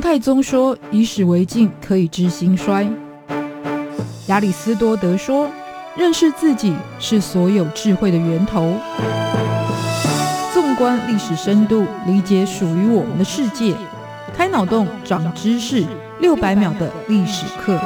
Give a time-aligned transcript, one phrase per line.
[0.00, 2.88] 太宗说：“以史为镜，可以知兴衰。”
[4.28, 5.48] 亚里斯多德说
[5.96, 8.74] ：“认识自己是所有智慧的源头。”
[10.54, 13.74] 纵观历史深度，理解属于我们的世界，
[14.36, 15.84] 开脑洞，长知识，
[16.20, 17.78] 六百秒的历史课。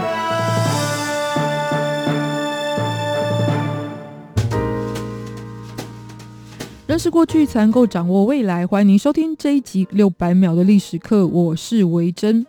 [6.95, 8.65] 认识过去，才能够掌握未来。
[8.65, 12.47] 欢迎您收听这一集六百秒的历史课，我是维珍。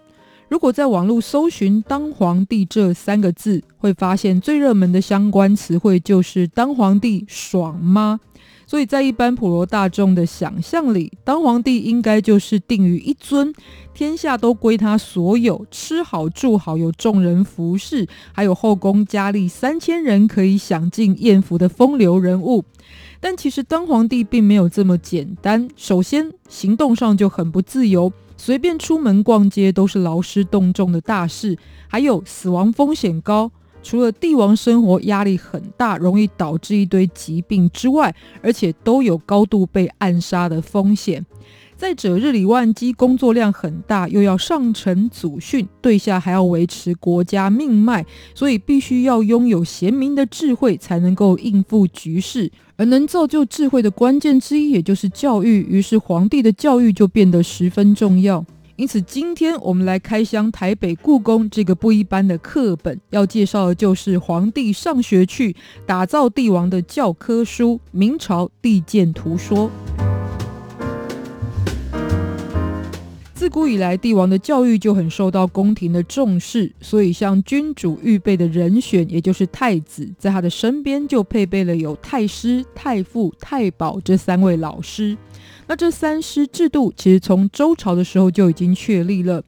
[0.50, 8.20] 如果在网络搜寻“当皇帝”这三个字，会发现最热门的相关词汇就是“当皇帝爽吗？”
[8.68, 13.52] 所以在一般普罗大众的想象里，当皇帝应该就是定于一尊，
[13.96, 22.64] 天下都归他所有，吃好住好，有众人服侍，还有后宫佳丽三千人可以享尽艳福的风流人物。
[23.28, 25.68] 但其实当皇帝并没有这么简单。
[25.76, 28.14] 首先，行动上就很不自由。
[28.38, 31.58] 随便出门逛街都是劳师动众的大事，
[31.88, 33.52] 还有死亡风险高。
[33.82, 41.26] 除了帝王生活压力很大，容易导致一堆疾病之外，而且都有高度被暗杀的风险。
[41.78, 52.50] 再者，日理万机，工作量很大，又要上承祖训，对下还要维持国家命脉，所以必须要拥有贤明的智慧，才能够应付局势。
[52.78, 55.66] 而能造就智慧的关键之一，也就是教育。
[55.70, 58.46] 于是，皇帝的教育就变得十分重要。
[58.78, 65.52] 因此，今天我们来开箱台北故宫这个不一般的课本，要介绍的就是《皇帝上学去》，
[65.86, 69.70] 打造帝王的教科书《明朝帝鉴图说》。
[73.46, 85.16] 自古以来，帝王的教育就很受到宫廷的重视，所以像君主预备的人选，也就是太子，在他的身边就配备了有太师、太傅、太保这三位老师。
[85.68, 89.44] 那这三师制度，其实从周朝的时候就已经确立了。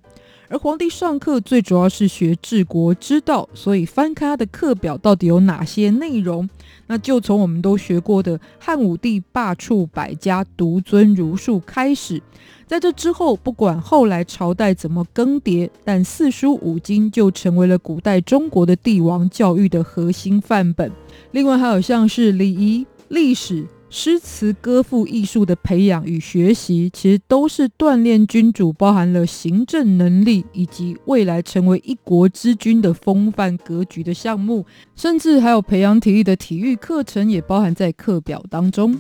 [0.50, 6.50] 而皇帝上课最主要是学治国之道，所以翻开他的课表到底有哪些内容？
[6.88, 12.22] 那就从我们都学过的汉武帝罢黜百家，独尊儒术开始。
[12.66, 20.90] 在这之后，不管后来朝代怎么更迭，但四书五经就成为了古代中国的帝王教育的核心范本。
[21.32, 23.66] 另外还有像是礼仪、历史。
[23.90, 34.66] 诗词歌赋艺术的培养与学习，其实都是锻炼君主，包含了行政能力以及未来成为一国之君的风范格局的项目，
[34.96, 38.94] 甚至还有培养体育的体育课程，也包含在课表当中。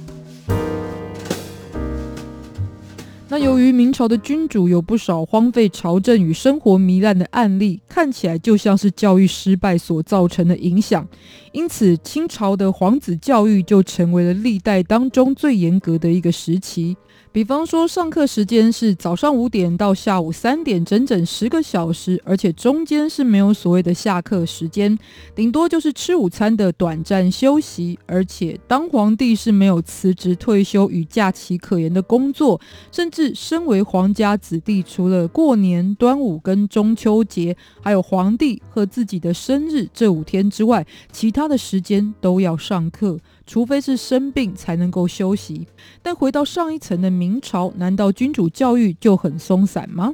[3.30, 11.06] 那由于明朝的君主有不少荒废朝政与生活糜烂的案例，看起来就像是教育失败所造成的影响，
[11.52, 16.96] 因此清朝的皇子教育就成为了历代当中最严格的一个时期。
[17.38, 24.98] 比方说，上课时间是早上五点到下午三点，整整十个小时，而且中间是没有所谓的下课时间，
[25.36, 28.00] 顶多就是吃午餐的短暂休息。
[28.08, 32.60] 而且当皇帝是没有辞职退休与假期可言的工作，
[32.92, 43.20] 甚至身为皇家子弟，除了过年、端午跟中秋节，还有皇帝和自己的生日这五天之外，其他的时间都要上课。
[43.48, 45.66] 除非是生病才能够休息，
[46.04, 50.14] 但回到上一层的明朝，难道君主教育就很松散吗？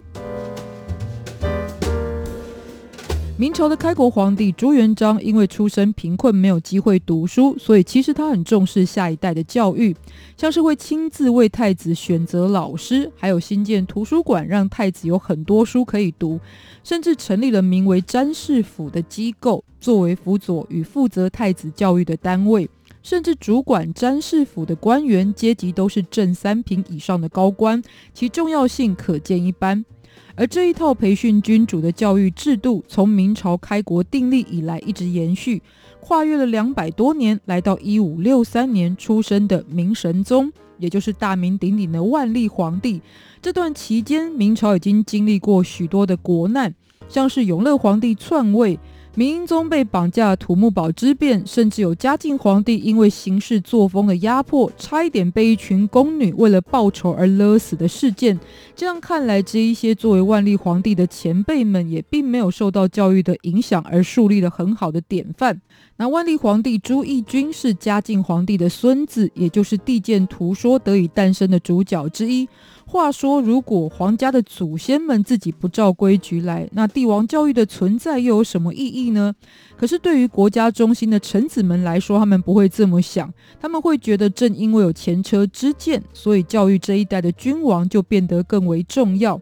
[3.35, 9.93] 明朝的开国皇帝朱元璋因为出身贫困，没有机会读书，所以其实他很重视下一代的教育，
[10.37, 16.39] 像是会亲自为太子选择老师，还有新建图书馆，让太子有很多书可以读，
[16.83, 22.69] 甚至成立了名为詹事府的机构，作为辅佐与负责太子教育的单位。
[23.03, 27.83] 甚至主管詹事府的官员阶级都是正三品以上的高官，
[28.13, 29.85] 其重要性可见一斑。
[30.35, 35.61] 而这一套培训君主的教育制度，从明朝开国订立以来一直延续，
[35.99, 43.01] 跨越了两百多年，来到一五六三年出生的明神宗，也就是大名鼎鼎的万历皇帝。
[43.41, 46.73] 这段期间，明朝已经经历过许多的国难，
[47.07, 48.79] 像是永乐皇帝篡位。
[49.15, 58.39] 明英宗被绑架，土木堡之变，甚至有嘉靖皇帝因为行事作风的压迫，差一点被一群宫女为了报仇而勒死的事件。
[58.75, 65.61] 这样看来，这一些作为万历皇帝的前辈们，也并没有受到教育的影响而树立了很好的典范。
[65.95, 72.49] 那万历皇帝朱翊钧是嘉靖皇帝的孙子，也就是《帝鉴图说》得以诞生的主角之一。
[72.85, 79.33] 话说，如果皇家的祖先们自己不照规矩来，那帝王教育的存在又有什么意义呢？
[79.77, 89.39] 可是对于国家中心的臣子们来说，他们不会这么想，他们会觉得，正因为有前车之鉴，所以教育这一代的君王就变得更为重要。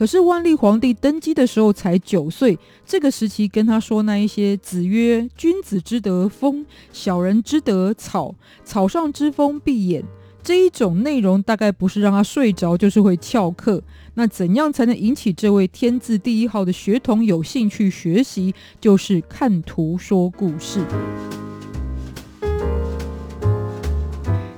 [0.00, 10.02] 可是万历皇帝登基的时候才九岁，这个时期跟他说那一些“子曰：君子之德风，小人之德草，草上之风必偃”。
[10.42, 13.82] 这一种内容大概不是让他睡着，就是会翘课。
[14.14, 18.54] 那怎样才能引起这位天字第一号的学童有兴趣学习？
[18.80, 20.80] 就是看图说故事。《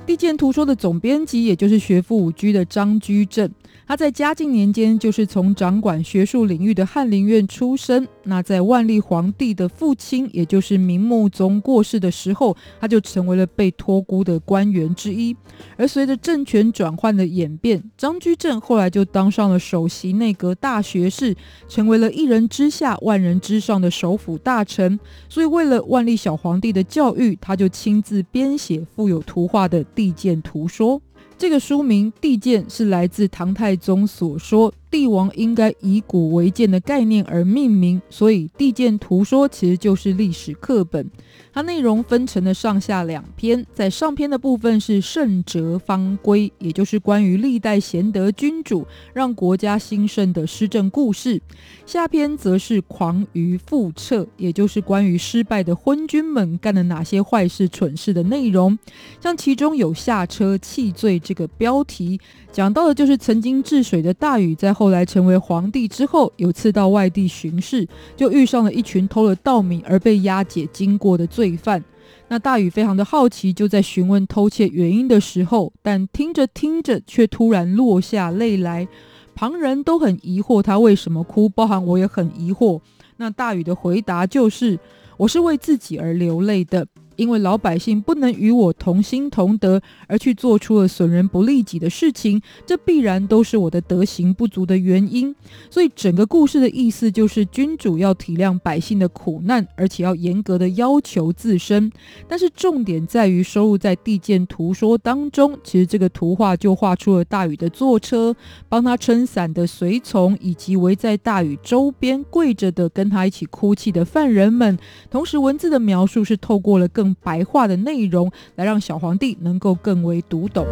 [0.05, 3.51] 地鉴图说》的总编辑，也就是学富五车的张居正。
[3.93, 8.07] 他在嘉靖年间，就是从掌管学术领域的翰林院出身。
[8.23, 15.37] 那在万历皇帝的父亲，也就是明穆宗过世的时候，他就成为了被托孤的官员之一。
[15.77, 21.35] 而随着政权转换的演变，张居正后来就当上了首席内阁大学士，
[21.69, 24.99] 成为了一人之下、万人之上的首辅大臣。
[25.29, 30.99] 所以，为了万历小皇帝的教育，他就亲自编写富有图画的《地鉴图说》。
[31.37, 34.73] 这个书名“地鉴”是来自唐太宗所说。
[34.93, 41.09] 帝王应该以古为鉴的概念而命名，所以《帝鉴图说》其实就是历史课本。
[41.51, 51.39] 它内容分成了上下两篇，在上篇的部分是圣哲方归，也就是关于历代贤德君主让国家兴盛的施政故事；
[51.87, 58.77] 下篇则是狂于覆辙，也就是关于失败的昏君们干了哪些坏事蠢事的内容。
[59.19, 62.19] 像其中有下车弃罪这个标题，
[62.51, 64.82] 讲到的就是曾经治水的大禹在后。
[64.83, 67.87] 后来成为皇帝之后，有次到外地巡视，
[68.17, 71.81] 就遇上了一群偷了稻米而被押解经过的罪犯。
[72.27, 78.85] 那大禹非常的好奇，就在询问偷窃原因的时候，但听着听着却突然落下泪来。
[79.33, 82.81] 旁人都很疑惑他为什么哭，包含我也很疑惑。
[83.15, 84.77] 那大禹的回答就是
[85.15, 95.35] ：“我是为自己而流泪的。”因为老百姓不能与我同心同德，而去做出了损人不利己的事情，这必然都是我的德行不足的原因。
[95.69, 101.91] 所以整个故事的意思就是，君主要体谅百姓的苦难，而且要严格的要求自身。
[102.27, 108.35] 但是重点在于收入在《地鉴图说》当中，其实这个图画就画出了大禹的坐车，
[108.67, 114.77] 帮他撑伞的随从，以及围在大禹周边跪着的跟他一起哭泣的犯人们。
[115.09, 120.65] 同时，文字的描述是透过了更白话的内容，来让小皇帝能够更为读懂。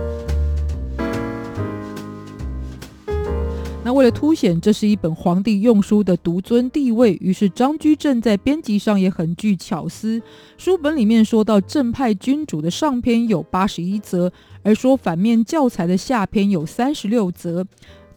[3.83, 10.21] 那为了凸显这是一本皇帝用书的独尊地位，于是张居正在编辑上也很具巧思。
[10.55, 17.65] 书本里面说到正派君主的上篇有八十一则，而说反面教材的下篇有三十六则。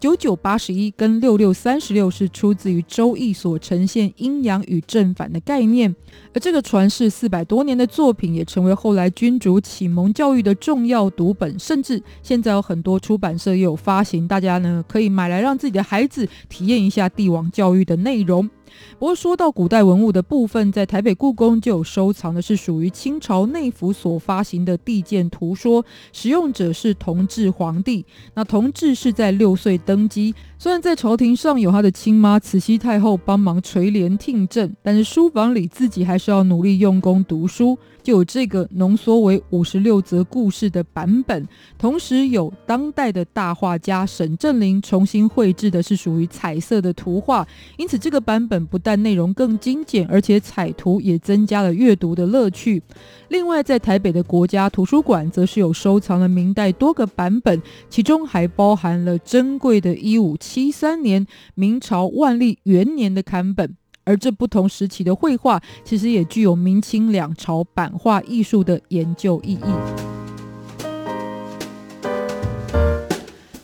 [0.05, 5.97] 九九八十一跟六六三十六是出自于《周易》所呈现阴阳与正反的概念，
[6.35, 18.51] 而这个传世四百多年的作品也成为后来君主启蒙教育的重要读本，甚至现在有很多出版社也有发行，大家呢可以买来让自己的孩子体验一下帝王教育的内容。
[18.99, 25.83] 不过说到古代文物的部分，在台北故宫就有收藏的是属于清朝内府所发行的《地鉴图说》，
[26.13, 28.05] 使用者是同治皇帝。
[28.35, 30.35] 那同治是在六岁登基，
[30.65, 37.79] 虽然在朝廷上有他的亲妈慈禧太后帮忙垂帘听政，但是书房里自己还是要努力用功读书。
[38.03, 47.47] 就有这个浓缩为五十六则故事的版本，同时有当代的大画家沈振林重新绘制的是属于彩色的图画，
[47.79, 52.83] 因此这个版本不但内容更精简，而且彩图也增加了阅读的乐趣。
[53.29, 63.75] 另外，在台北的国家图书馆则是有收藏了明代多个版本，其中还包含了珍贵的一五七七三年明朝万历元年的刊本。
[64.05, 69.59] 而这不同时期的绘画，其实也具有明清两朝版画艺术的研究意义。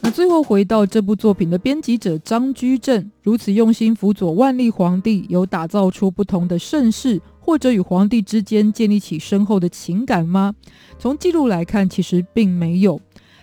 [0.01, 10.57] 那最后回到这部作品的编辑者张居正，如此用心辅佐万历皇帝，有打造出不同的盛世，或者与皇帝之间建立起深厚的情感吗？
[10.99, 13.01] 从记录来看，其实并没有。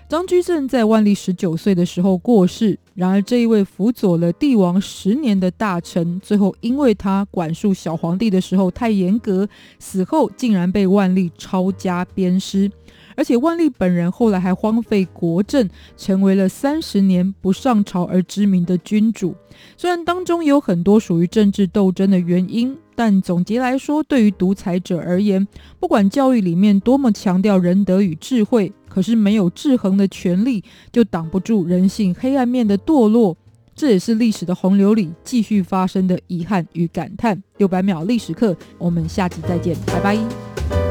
[0.09, 2.77] 张居正在万历十九岁的时候过世。
[2.97, 12.71] 然而，这一位辅佐了帝王十年的大臣，最后因为他管束小皇帝的时候太严格，死后竟然被万历抄家鞭尸。
[13.17, 19.35] 而且万历本人后来还荒废国政，成为了三十年不上朝而知名的君主。
[19.75, 25.45] 虽然当中有很多属于政治斗争的原因，但总结来说，对于独裁者而言，
[25.79, 33.35] 不管教育里面多么强调仁德与智慧，可是没有制衡的权力，就挡不住人性黑暗面的堕落。
[33.75, 37.43] 这也是历史的洪流里继续发生的遗憾与感叹。
[37.57, 40.86] 六百秒历史课，我们下集再见，拜拜。